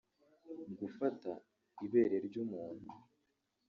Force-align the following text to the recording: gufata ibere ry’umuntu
gufata 0.79 1.31
ibere 1.85 2.15
ry’umuntu 2.27 2.89